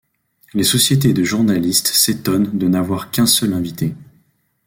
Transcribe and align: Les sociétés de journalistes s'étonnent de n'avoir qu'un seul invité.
Les 0.55 0.63
sociétés 0.63 1.13
de 1.13 1.23
journalistes 1.23 1.89
s'étonnent 1.89 2.57
de 2.57 2.67
n'avoir 2.67 3.11
qu'un 3.11 3.27
seul 3.27 3.53
invité. 3.53 3.93